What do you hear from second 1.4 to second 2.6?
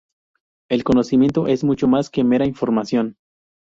es mucho más que mera